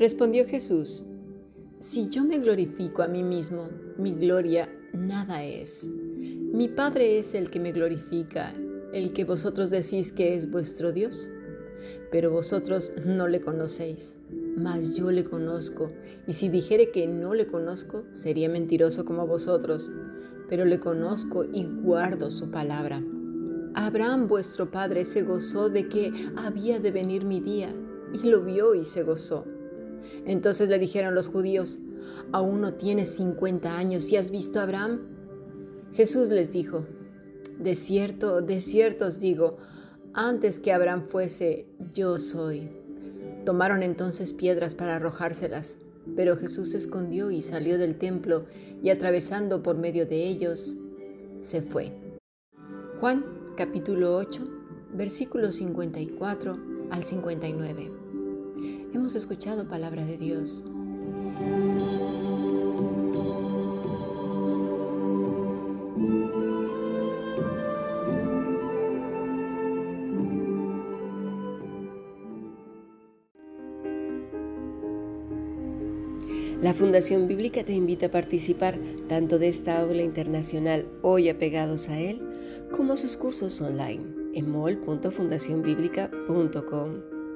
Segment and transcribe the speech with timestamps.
[0.00, 1.04] Respondió Jesús,
[1.78, 3.68] Si yo me glorifico a mí mismo,
[3.98, 5.90] mi gloria nada es.
[5.90, 8.54] Mi Padre es el que me glorifica,
[8.94, 11.28] el que vosotros decís que es vuestro Dios.
[12.10, 14.16] Pero vosotros no le conocéis,
[14.56, 15.92] mas yo le conozco,
[16.26, 19.92] y si dijere que no le conozco, sería mentiroso como vosotros,
[20.48, 23.04] pero le conozco y guardo su palabra.
[23.74, 27.68] Abraham vuestro padre se gozó de que había de venir mi día,
[28.14, 29.44] y lo vio y se gozó.
[30.26, 31.78] Entonces le dijeron los judíos,
[32.32, 35.00] ¿aún no tienes cincuenta años y has visto a Abraham?
[35.92, 36.86] Jesús les dijo,
[37.58, 39.58] de cierto, de cierto os digo,
[40.14, 42.70] antes que Abraham fuese, yo soy.
[43.44, 45.78] Tomaron entonces piedras para arrojárselas,
[46.16, 48.46] pero Jesús se escondió y salió del templo
[48.82, 50.76] y atravesando por medio de ellos,
[51.40, 51.92] se fue.
[52.98, 53.24] Juan
[53.56, 54.42] capítulo 8,
[54.94, 56.58] versículos 54
[56.90, 57.99] al 59.
[58.92, 60.64] Hemos escuchado palabra de Dios.
[76.60, 81.98] La Fundación Bíblica te invita a participar tanto de esta aula internacional hoy apegados a
[81.98, 82.20] él,
[82.70, 87.09] como sus cursos online en mol.fundacionbiblica.com.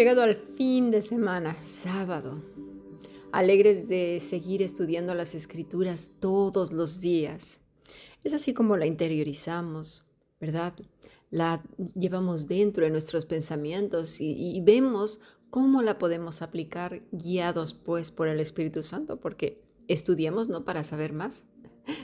[0.00, 2.42] Llegado al fin de semana, sábado,
[3.32, 7.60] alegres de seguir estudiando las escrituras todos los días.
[8.24, 10.06] Es así como la interiorizamos,
[10.40, 10.72] ¿verdad?
[11.28, 11.62] La
[11.94, 18.40] llevamos dentro de nuestros pensamientos y, vemos cómo la podemos aplicar guiados pues por el
[18.40, 21.46] Espíritu Santo, porque estudiamos no para saber más,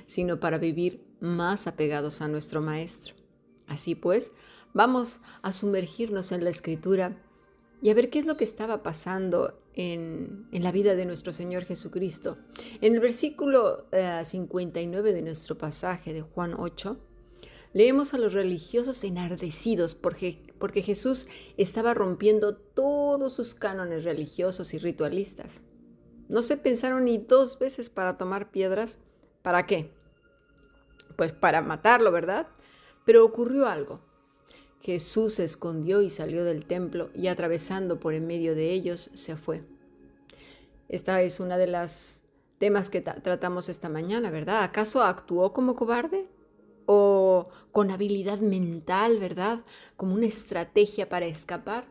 [0.04, 3.14] sino para vivir más apegados a nuestro Maestro.
[3.66, 4.32] Así pues,
[4.74, 7.22] vamos a sumergirnos en la escritura
[7.82, 11.64] y a ver qué es lo que estaba pasando en, la vida de nuestro Señor
[11.64, 12.38] Jesucristo.
[12.80, 13.86] En el versículo
[14.22, 16.98] 59 eh, de nuestro pasaje de Juan 8,
[17.72, 21.26] leemos a los religiosos enardecidos porque, porque Jesús
[21.58, 25.62] estaba rompiendo todos sus cánones religiosos y ritualistas.
[26.28, 28.98] No se pensaron ni dos veces para tomar piedras.
[29.42, 29.92] ¿Para qué?
[31.16, 32.48] Pues para matarlo, ¿verdad?
[33.04, 34.00] Pero ocurrió algo.
[34.80, 39.36] Jesús se escondió y salió del templo y atravesando por en medio de ellos se
[39.36, 39.62] fue.
[40.88, 42.22] Esta es una de las
[42.58, 44.62] temas que tratamos esta mañana, ¿verdad?
[44.62, 46.26] ¿Acaso actuó como cobarde?
[46.86, 49.64] ¿O con habilidad mental, ¿verdad?
[49.96, 51.86] Como una estrategia para escapar.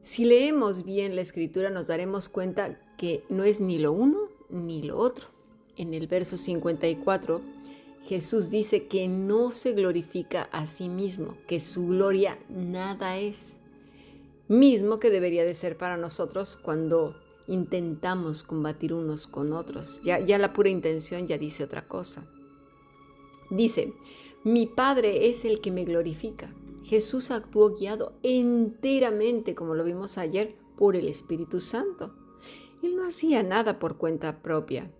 [0.00, 4.82] Si leemos bien la escritura nos daremos cuenta que no es ni lo uno ni
[4.82, 5.26] lo otro.
[5.76, 7.40] En el verso 54
[8.06, 13.58] Jesús dice que no se glorifica a sí mismo, que su gloria nada es.
[14.46, 17.16] Mismo que debería de ser para nosotros cuando
[17.48, 20.00] intentamos combatir unos con otros.
[20.04, 22.24] Ya, ya la pura intención ya dice otra cosa.
[23.50, 23.92] Dice,
[24.44, 26.54] mi Padre es el que me glorifica.
[26.84, 32.14] Jesús actuó guiado enteramente, como lo vimos ayer, por el Espíritu Santo.
[32.84, 34.92] Él no hacía nada por cuenta propia.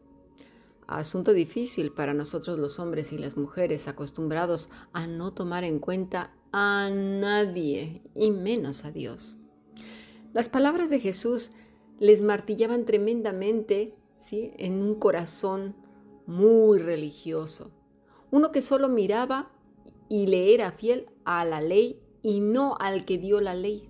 [0.87, 6.33] Asunto difícil para nosotros los hombres y las mujeres acostumbrados a no tomar en cuenta
[6.53, 9.39] a nadie y menos a Dios.
[10.33, 11.51] Las palabras de Jesús
[11.99, 14.53] les martillaban tremendamente ¿sí?
[14.59, 15.75] en un corazón
[16.27, 17.73] muy religioso,
[18.31, 19.51] uno que solo miraba
[20.09, 23.89] y le era fiel a la ley y no al que dio la ley,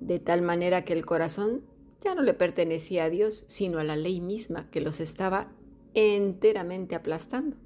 [0.00, 1.64] de tal manera que el corazón
[2.00, 5.52] ya no le pertenecía a Dios, sino a la ley misma que los estaba
[5.94, 7.56] enteramente aplastando.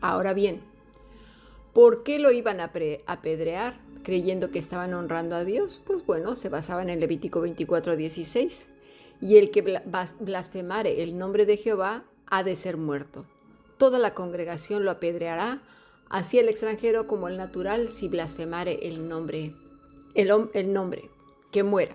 [0.00, 0.60] Ahora bien,
[1.72, 2.72] ¿por qué lo iban a
[3.06, 5.80] apedrear creyendo que estaban honrando a Dios?
[5.84, 8.68] Pues bueno, se basaba en Levítico 24, 16.
[9.20, 9.80] Y el que
[10.18, 13.24] blasfemare el nombre de Jehová ha de ser muerto.
[13.78, 15.62] Toda la congregación lo apedreará,
[16.08, 19.54] así el extranjero como el natural, si blasfemare el nombre,
[20.14, 21.08] el, el nombre,
[21.52, 21.94] que muera.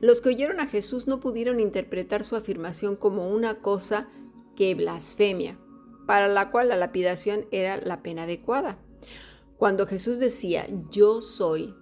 [0.00, 4.08] Los que oyeron a Jesús no pudieron interpretar su afirmación como una cosa
[4.56, 5.58] que blasfemia,
[6.06, 8.78] para la cual la lapidación era la pena adecuada.
[9.56, 11.74] Cuando Jesús decía, yo soy,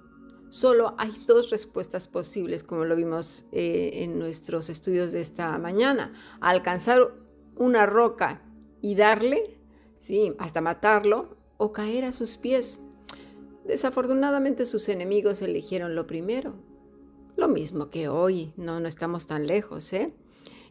[0.52, 6.12] Solo hay dos respuestas posibles, como lo vimos eh, en nuestros estudios de esta mañana.
[6.43, 7.14] Alcanzar
[7.56, 8.43] una roca
[8.82, 9.58] y darle,
[9.99, 12.81] sí, hasta matarlo, o caer a sus pies.
[13.64, 16.52] Desafortunadamente sus enemigos eligieron lo primero.
[17.42, 20.12] Lo mismo que hoy, no, no estamos tan lejos, ¿eh?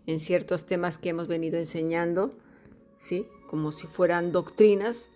[0.07, 2.31] En ciertos temas que hemos venido enseñando,
[2.97, 3.27] ¿sí?
[3.49, 5.09] Como si fueran doctrinas,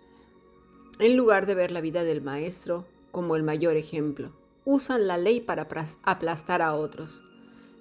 [0.98, 4.32] en lugar de ver la vida del maestro como el mayor ejemplo
[4.66, 5.66] usan la ley para
[6.02, 7.24] aplastar a otros.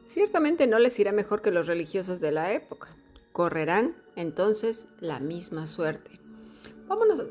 [0.08, 2.96] Ciertamente no les irá mejor que los religiosos de la época.
[3.34, 6.22] Correrán entonces la misma suerte.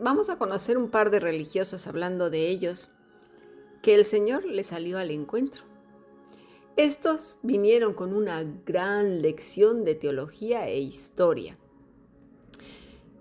[0.03, 2.91] vamos a conocer un par de religiosos hablando de ellos,
[3.81, 5.73] que el Señor les salió al encuentro.
[6.77, 11.57] Estos vinieron con una gran lección de teología e historia.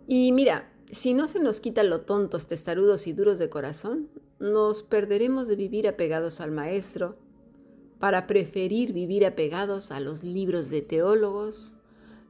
[0.08, 4.10] Y mira, si no se nos quita lo tontos, testarudos y duros de corazón,
[4.40, 7.16] nos perderemos de vivir apegados al Maestro
[8.00, 11.76] para preferir vivir apegados a los libros de teólogos,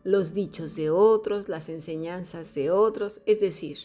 [0.04, 3.78] los dichos de otros, las enseñanzas de otros, es decir,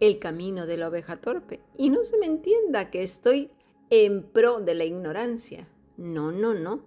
[0.00, 1.60] el camino de la oveja torpe.
[1.76, 3.50] Y no se me entienda que estoy
[3.90, 5.68] en pro de la ignorancia.
[5.96, 6.84] No, no, no.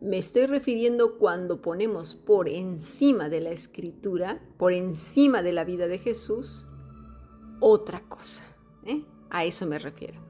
[0.00, 5.88] Me estoy refiriendo cuando ponemos por encima de la escritura, por encima de la vida
[5.88, 6.68] de Jesús,
[7.60, 8.44] otra cosa.
[8.84, 9.04] ¿eh?
[9.30, 10.20] A eso me refiero.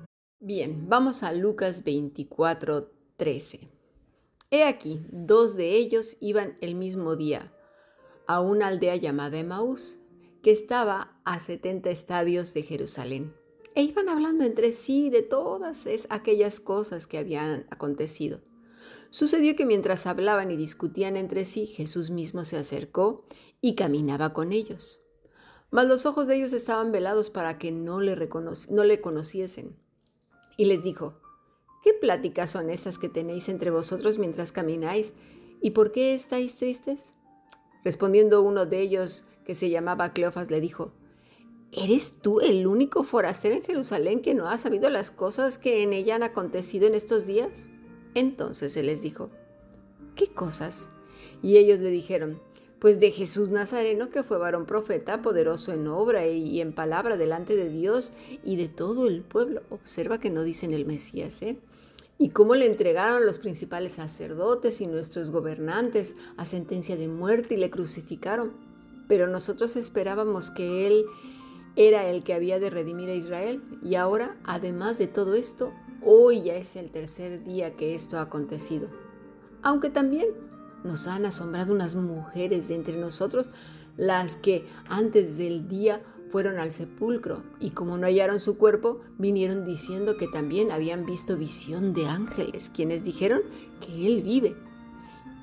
[0.40, 3.69] Bien, vamos a Lucas 24, 13.
[4.50, 7.52] He aquí, dos de ellos iban el mismo día
[8.26, 9.98] a una aldea llamada Emaús,
[10.42, 13.34] que estaba a 70 estadios de Jerusalén.
[13.75, 18.41] E iban hablando entre sí de todas aquellas cosas que habían acontecido.
[19.11, 23.25] Sucedió que mientras hablaban y discutían entre sí, Jesús mismo se acercó
[23.61, 25.00] y caminaba con ellos.
[25.70, 28.29] Mas los ojos de ellos estaban velados para que no le,
[28.70, 29.76] no le conociesen.
[30.56, 31.20] Y les dijo,
[31.82, 35.15] ¿qué pláticas son estas que tenéis entre vosotros mientras camináis?
[35.61, 37.15] ¿Y por qué estáis tristes?
[37.85, 40.93] Respondiendo uno de ellos, que se llamaba Cleofas, le dijo,
[41.70, 45.93] ¿Eres tú el único forastero en Jerusalén que no ha sabido las cosas que en
[45.93, 47.69] ella han acontecido en estos días?
[48.15, 49.31] Entonces él les dijo,
[50.15, 50.88] ¿qué cosas?
[51.43, 52.41] Y ellos le dijeron,
[52.79, 57.55] pues de Jesús Nazareno, que fue varón profeta, poderoso en obra y en palabra delante
[57.55, 58.12] de Dios
[58.43, 59.62] y de todo el pueblo.
[59.69, 61.59] Observa que no dicen el Mesías, ¿eh?
[62.19, 67.59] Y cómo le entregaron los principales sacerdotes y nuestros gobernantes a sentencia de muerte y
[67.59, 68.53] le crucificaron.
[69.06, 71.05] Pero nosotros esperábamos que Él
[71.78, 73.62] era el que había de redimir a Israel.
[73.84, 75.72] Y ahora, además de todo esto,
[76.04, 78.88] hoy ya es el tercer día que esto ha acontecido.
[79.62, 80.26] Aunque también
[80.82, 83.50] nos han asombrado unas mujeres de entre nosotros,
[83.96, 89.64] las que antes del día fueron al sepulcro y como no hallaron su cuerpo, vinieron
[89.64, 93.42] diciendo que también habían visto visión de ángeles, quienes dijeron
[93.81, 94.56] que Él vive.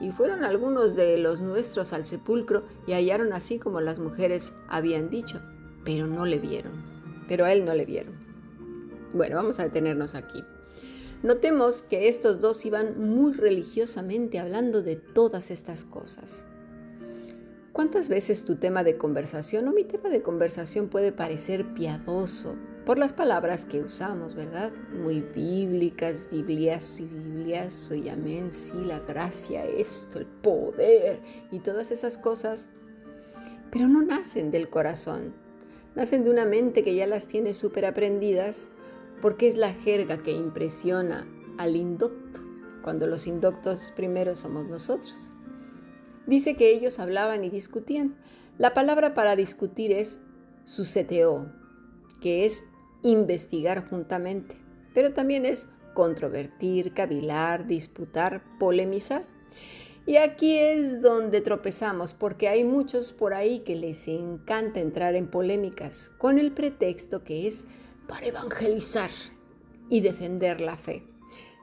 [0.02, 5.10] Y fueron algunos de los nuestros al sepulcro y hallaron así como las mujeres habían
[5.10, 5.42] dicho,
[5.86, 6.84] pero no le vieron,
[7.28, 8.16] pero a Él no le vieron.
[9.14, 10.44] Bueno, vamos a detenernos aquí.
[11.24, 16.46] Notemos que estos dos iban muy religiosamente hablando de todas estas cosas.
[17.72, 22.56] ¿Cuántas veces tu tema de conversación o mi tema de conversación puede parecer piadoso
[22.86, 24.72] por las palabras que usamos, verdad?
[24.94, 31.20] Muy bíblicas, biblias y biblias, y amén, sí, la gracia, esto, el poder
[31.52, 32.70] y todas esas cosas,
[33.72, 35.34] pero no nacen del corazón,
[35.96, 38.70] nacen de una mente que ya las tiene súper aprendidas
[39.22, 41.26] porque es la jerga que impresiona
[41.58, 42.42] al indocto,
[42.82, 45.32] cuando los indoctos primero somos nosotros.
[46.28, 48.16] Dice que ellos hablaban y discutían.
[48.58, 50.20] La palabra para discutir es
[50.66, 51.52] suseteo,
[52.22, 52.64] que es
[53.04, 54.56] investigar juntamente,
[54.94, 59.26] pero también es controvertir, cavilar, disputar, polemizar.
[60.08, 65.28] Y aquí es donde tropezamos, porque hay muchos por ahí que les encanta entrar en
[65.28, 67.66] polémicas, con el pretexto que es
[68.08, 69.10] para evangelizar
[69.90, 71.04] y defender la fe.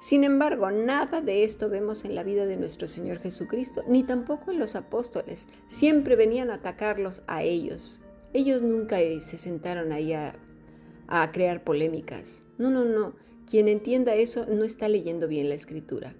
[0.00, 4.50] Sin embargo, nada de esto vemos en la vida de nuestro Señor Jesucristo, ni tampoco
[4.50, 5.46] en los apóstoles.
[5.68, 8.00] Siempre venían a atacarlos a ellos.
[8.32, 10.34] Ellos nunca se sentaron ahí a,
[11.06, 12.42] a crear polémicas.
[12.58, 13.14] No, no, no.
[13.48, 16.16] Quien entienda eso no está leyendo bien la escritura.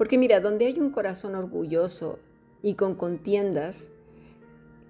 [0.00, 2.20] Porque mira, donde hay un corazón orgulloso
[2.62, 3.92] y con contiendas,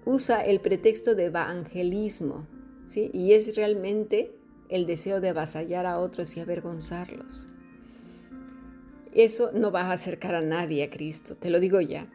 [0.05, 2.47] usa el pretexto de evangelismo,
[2.95, 4.33] y es realmente
[4.69, 7.49] el deseo de avasallar a otros y avergonzarlos.
[9.13, 12.09] Eso no va a acercar a nadie a Cristo, te lo digo ya.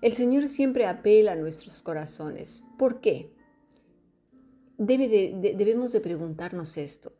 [0.00, 2.62] El Señor siempre apela a nuestros corazones.
[2.78, 3.34] ¿Por qué?
[4.78, 7.12] debemos de preguntarnos esto.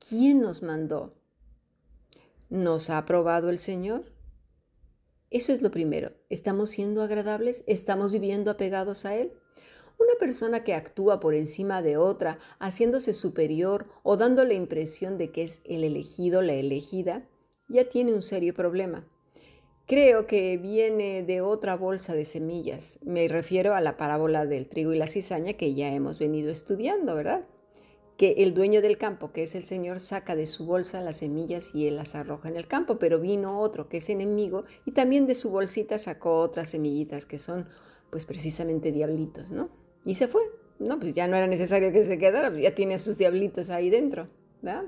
[0.00, 1.14] ¿Quién nos mandó
[2.48, 4.15] ¿Nos ha aprobado el Señor?
[5.36, 6.12] Eso es lo primero.
[6.30, 7.62] ¿Estamos siendo agradables?
[7.66, 9.34] ¿Estamos viviendo apegados a Él?
[9.98, 15.32] Una persona que actúa por encima de otra, haciéndose superior o dando la impresión de
[15.32, 17.28] que es el elegido, la elegida,
[17.68, 19.06] ya tiene un serio problema.
[19.84, 22.98] Creo que viene de otra bolsa de semillas.
[23.02, 27.14] Me refiero a la parábola del trigo y la cizaña que ya hemos venido estudiando,
[27.14, 27.44] ¿verdad?
[28.16, 31.74] Que el dueño del campo, que es el Señor, saca de su bolsa las semillas
[31.74, 35.26] y él las arroja en el campo, pero vino otro que es enemigo y también
[35.26, 37.68] de su bolsita sacó otras semillitas que son
[38.10, 39.68] pues precisamente diablitos, ¿no?
[40.04, 40.42] Y se fue.
[40.78, 43.70] No, pues ya no era necesario que se quedara, pues ya tiene a sus diablitos
[43.70, 44.26] ahí dentro,
[44.60, 44.84] ¿verdad?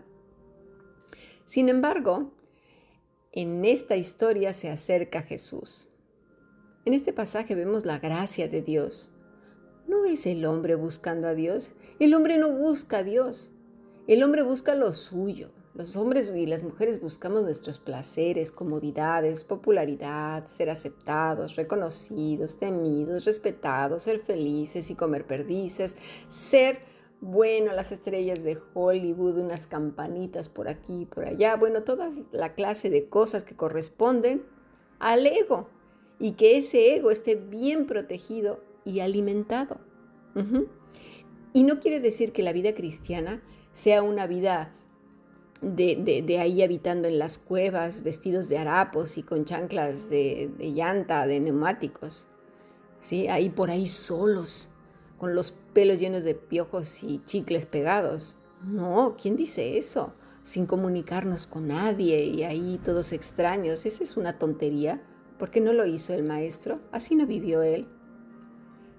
[1.44, 2.32] Sin embargo,
[3.32, 5.88] en esta historia se acerca Jesús.
[6.84, 9.12] En este pasaje vemos la gracia de Dios.
[9.88, 13.52] No es el hombre buscando a Dios, el hombre no busca a Dios,
[14.06, 20.46] el hombre busca lo suyo, los hombres y las mujeres buscamos nuestros placeres, comodidades, popularidad,
[20.46, 25.96] ser aceptados, reconocidos, temidos, respetados, ser felices y comer perdices,
[26.28, 26.80] ser,
[27.22, 32.52] bueno, las estrellas de Hollywood, unas campanitas por aquí y por allá, bueno, toda la
[32.52, 34.44] clase de cosas que corresponden
[34.98, 35.70] al ego
[36.18, 39.80] y que ese ego esté bien protegido y alimentado.
[41.52, 43.42] Y no quiere decir que la vida cristiana
[43.72, 44.72] sea una vida
[45.60, 51.40] de, ahí habitando en las cuevas, vestidos de harapos y con chanclas de, llanta, de
[51.40, 52.28] neumáticos.
[53.00, 53.28] ¿sí?
[53.28, 54.70] Ahí por ahí solos,
[55.18, 58.36] con los pelos llenos de piojos y chicles pegados.
[58.64, 60.14] No, ¿quién dice eso?
[60.42, 63.84] Sin comunicarnos con nadie y ahí todos extraños.
[63.84, 65.02] Esa es una tontería.
[65.38, 66.80] ¿Por qué no lo hizo el maestro?
[66.90, 67.86] Así no vivió él.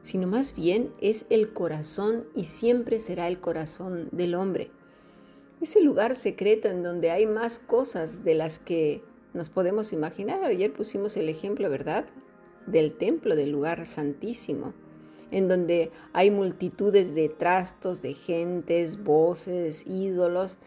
[0.01, 4.72] Sino más bien es el corazón y siempre será el corazón del hombre
[5.62, 9.03] ese lugar secreto en donde hay más cosas de las que
[9.34, 10.44] nos podemos imaginar.
[10.44, 12.06] Ayer pusimos el ejemplo, ¿verdad?
[12.65, 14.74] Del templo, del lugar santísimo,
[15.32, 20.60] en donde hay multitudes de trastos, de gentes, voces, ídolos,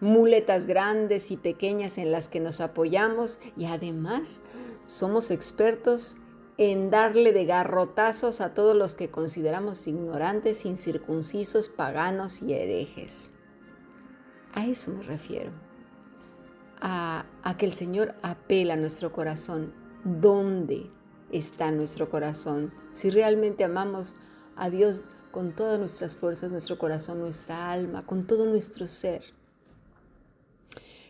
[0.00, 4.40] muletas grandes y pequeñas en las que nos apoyamos y además
[4.86, 6.16] somos expertos
[6.58, 13.32] en darle de garrotazos a todos los que consideramos ignorantes, incircuncisos, paganos y herejes.
[14.54, 15.50] A eso me refiero.
[16.80, 17.24] A,
[17.58, 19.72] que el Señor apela a nuestro corazón.
[20.04, 20.90] ¿Dónde
[21.30, 22.72] está nuestro corazón?
[22.92, 24.16] Si realmente amamos
[24.56, 29.22] a Dios con todas nuestras fuerzas, nuestro corazón, nuestra alma, con todo nuestro ser.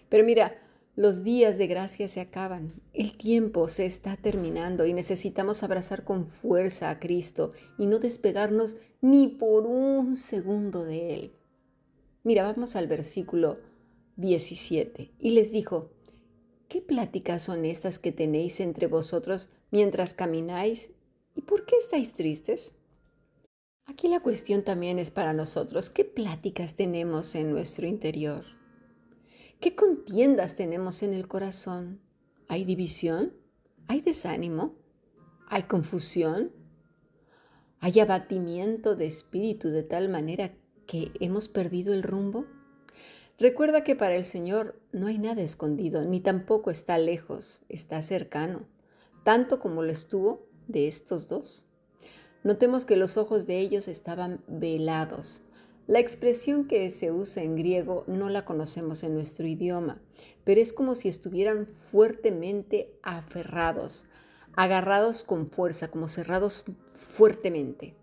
[0.09, 0.63] Pero mira,
[0.95, 6.27] los días de gracia se acaban, el tiempo se está terminando y necesitamos abrazar con
[6.27, 11.33] fuerza a Cristo y no despegarnos ni por un segundo de Él.
[12.25, 13.59] Mira, vamos al versículo
[14.17, 15.11] 17.
[15.19, 15.91] Y les dijo,
[16.69, 20.91] ¿qué pláticas son estas que tenéis entre vosotros mientras camináis?
[21.35, 22.77] ¿Y por qué estáis tristes?
[23.87, 28.45] Aquí la cuestión también es para nosotros, ¿qué pláticas tenemos en nuestro interior?
[29.62, 32.00] ¿Qué contiendas tenemos en el corazón?
[32.49, 33.33] ¿Hay división?
[33.87, 34.75] ¿Hay desánimo?
[35.47, 36.50] ¿Hay confusión?
[37.78, 40.52] ¿Hay abatimiento de espíritu de tal manera
[40.88, 42.45] que hemos perdido el rumbo?
[43.38, 48.66] Recuerda que para el Señor no hay nada escondido, ni tampoco está lejos, está cercano,
[49.23, 51.66] tanto como lo estuvo de estos dos.
[52.42, 55.45] Notemos que los ojos de ellos estaban velados.
[55.93, 60.01] La expresión que se usa en griego no la conocemos en nuestro idioma,
[60.43, 64.07] pero es como si estuvieran fuertemente aferrados,
[64.55, 67.95] agarrados con fuerza, como cerrados fuertemente.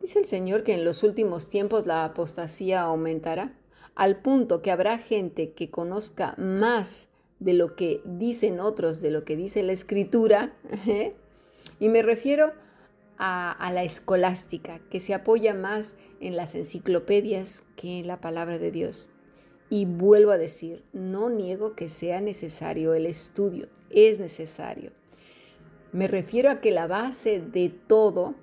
[0.00, 3.56] Dice el Señor que en los últimos tiempos la apostasía aumentará,
[3.94, 9.24] al punto que habrá gente que conozca más de lo que dicen otros, de lo
[9.24, 10.52] que dice la escritura,
[10.88, 11.14] ¿eh?
[11.78, 12.63] y me refiero
[13.18, 18.70] a, la escolástica, que se apoya más en las enciclopedias que en la palabra de
[18.70, 19.10] Dios.
[19.70, 24.92] Y vuelvo a decir, no niego que sea necesario el estudio, es necesario.
[25.92, 28.34] Me refiero a que la base de todo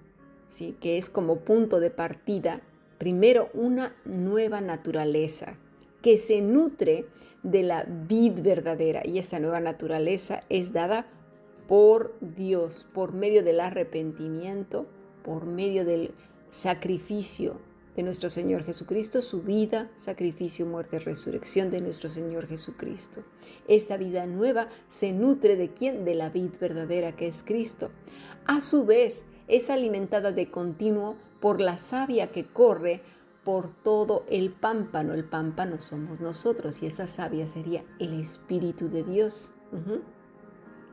[0.79, 2.61] que es como punto de partida,
[2.97, 5.57] primero una nueva naturaleza
[6.01, 7.05] que se nutre
[7.43, 11.07] de la vid verdadera y esta nueva naturaleza es dada
[11.67, 14.85] por Dios, por medio del arrepentimiento,
[15.23, 16.13] por medio del
[16.49, 17.59] sacrificio
[17.95, 23.23] de nuestro Señor Jesucristo, su vida, sacrificio, muerte, resurrección de nuestro Señor Jesucristo.
[23.67, 26.05] Esta vida nueva se nutre de quién?
[26.05, 27.91] De la vid verdadera que es Cristo.
[28.45, 33.01] A su vez, es alimentada de continuo por la savia que corre
[33.43, 35.13] por todo el pámpano.
[35.13, 39.51] El pámpano somos nosotros y esa savia sería el Espíritu de Dios.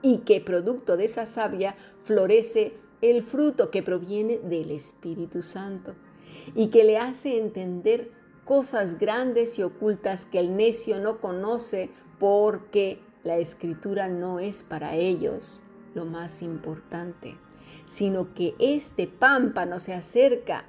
[0.03, 5.95] Y que producto de esa savia florece el fruto que proviene del Espíritu Santo
[6.55, 8.11] y que le hace entender
[8.45, 14.95] cosas grandes y ocultas que el necio no conoce porque la escritura no es para
[14.95, 15.63] ellos
[15.95, 17.37] lo más importante,
[17.87, 20.65] sino que este pámpano se acerca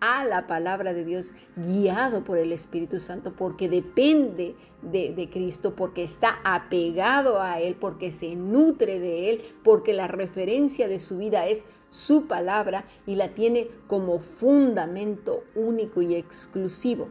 [0.00, 6.02] a la palabra de Dios guiado por el Espíritu Santo porque depende de, Cristo, porque
[6.04, 11.46] está apegado a Él, porque se nutre de Él, porque la referencia de su vida
[11.46, 17.08] es su palabra y la tiene como fundamento único y exclusivo.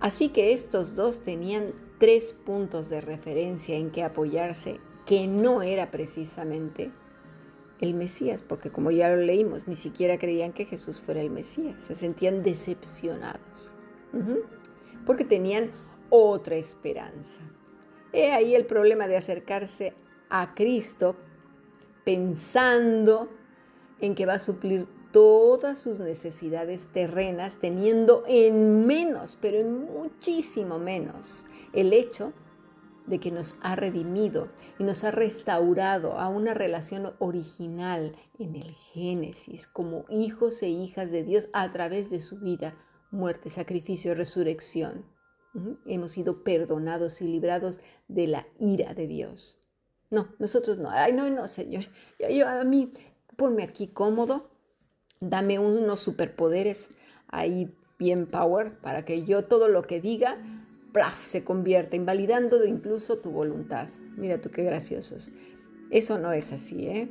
[0.00, 5.90] Así que estos dos tenían tres puntos de referencia en que apoyarse, que no era
[5.90, 6.90] precisamente
[7.80, 11.82] el Mesías, porque como ya lo leímos, ni siquiera creían que Jesús fuera el Mesías,
[11.82, 13.74] se sentían decepcionados,
[15.06, 15.70] porque tenían
[16.10, 17.40] otra esperanza.
[18.12, 19.94] He ahí el problema de acercarse
[20.28, 21.16] a Cristo
[22.04, 23.28] pensando
[24.00, 30.78] en que va a suplir todas sus necesidades terrenas, teniendo en menos, pero en muchísimo
[30.78, 32.32] menos, el hecho
[33.10, 34.48] de que nos ha redimido
[34.78, 41.10] y nos ha restaurado a una relación original en el Génesis como hijos e hijas
[41.10, 42.74] de Dios a través de su vida,
[43.10, 45.04] muerte, sacrificio resurrección.
[45.84, 49.58] Hemos sido perdonados y librados de la ira de Dios.
[50.08, 50.90] No, nosotros no.
[50.90, 51.84] Ay, no, no, Señor.
[52.32, 52.92] Yo, a mí,
[53.36, 54.50] ponme aquí cómodo,
[55.20, 56.90] dame unos superpoderes
[57.26, 60.38] ahí bien power para que yo todo lo que diga
[61.24, 63.88] se convierta, invalidando incluso tu voluntad.
[64.16, 65.30] Mira tú qué graciosos.
[65.90, 67.08] Eso no es así, ¿eh?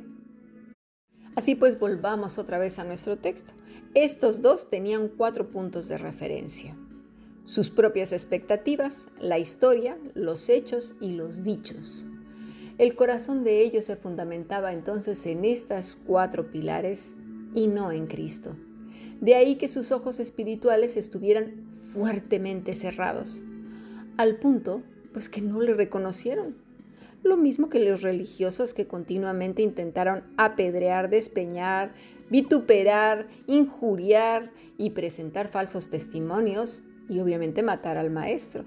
[1.36, 3.52] Así pues, volvamos otra vez a nuestro texto.
[3.94, 6.76] Estos dos tenían cuatro puntos de referencia.
[7.44, 12.06] Sus propias expectativas, la historia, los hechos y los dichos.
[12.78, 17.16] El corazón de ellos se fundamentaba entonces en estas cuatro pilares
[17.54, 18.56] y no en Cristo.
[19.20, 23.42] De ahí que sus ojos espirituales estuvieran fuertemente cerrados,
[24.16, 26.56] al punto pues que no le reconocieron.
[27.22, 31.92] Lo mismo que los religiosos que continuamente intentaron apedrear, despeñar,
[32.30, 38.64] vituperar, injuriar y presentar falsos testimonios y obviamente matar al maestro.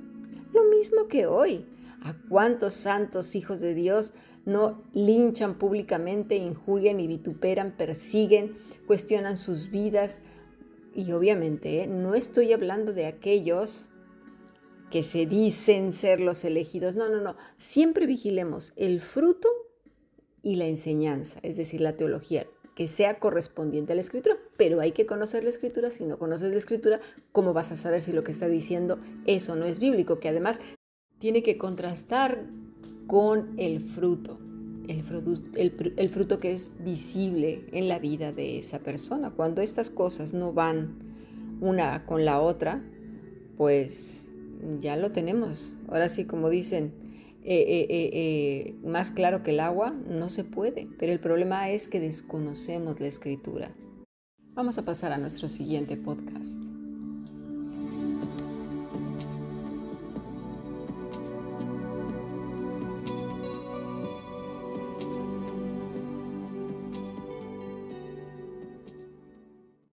[0.53, 1.65] Lo mismo que hoy.
[2.05, 4.13] ¿A cuántos santos hijos de Dios
[4.45, 10.19] no linchan públicamente, injurian y vituperan, persiguen, cuestionan sus vidas?
[10.93, 11.87] Y obviamente ¿eh?
[11.87, 13.89] no estoy hablando de aquellos
[14.93, 16.95] que se dicen ser los elegidos.
[16.95, 17.35] No, no, no.
[17.57, 19.49] Siempre vigilemos el fruto
[20.43, 24.35] y la enseñanza, es decir, la teología, que sea correspondiente a la escritura.
[24.55, 25.89] Pero hay que conocer la escritura.
[25.89, 27.01] Si no conoces la escritura,
[27.31, 30.19] ¿cómo vas a saber si lo que está diciendo eso no es bíblico?
[30.19, 30.61] Que además
[31.17, 32.45] tiene que contrastar
[33.07, 34.37] con el fruto.
[34.87, 39.31] El fruto, el fruto que es visible en la vida de esa persona.
[39.31, 40.99] Cuando estas cosas no van
[41.61, 42.83] una con la otra,
[43.57, 44.29] pues
[44.79, 45.77] ya lo tenemos.
[45.87, 46.93] Ahora sí, como dicen,
[47.43, 50.87] eh, eh, eh, más claro que el agua, no se puede.
[50.97, 53.75] Pero el problema es que desconocemos la escritura.
[54.53, 56.72] Vamos a pasar a nuestro siguiente podcast.